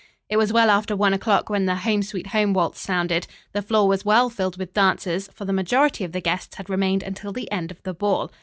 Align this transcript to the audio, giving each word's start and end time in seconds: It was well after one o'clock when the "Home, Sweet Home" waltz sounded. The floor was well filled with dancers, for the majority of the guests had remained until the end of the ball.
It 0.29 0.37
was 0.37 0.51
well 0.51 0.71
after 0.71 0.95
one 0.95 1.13
o'clock 1.13 1.47
when 1.47 1.67
the 1.67 1.75
"Home, 1.75 2.01
Sweet 2.01 2.25
Home" 2.29 2.53
waltz 2.55 2.79
sounded. 2.79 3.27
The 3.53 3.61
floor 3.61 3.87
was 3.87 4.03
well 4.03 4.31
filled 4.31 4.57
with 4.57 4.73
dancers, 4.73 5.29
for 5.31 5.45
the 5.45 5.53
majority 5.53 6.03
of 6.03 6.11
the 6.11 6.21
guests 6.21 6.55
had 6.55 6.71
remained 6.71 7.03
until 7.03 7.31
the 7.31 7.51
end 7.51 7.69
of 7.69 7.83
the 7.83 7.93
ball. 7.93 8.31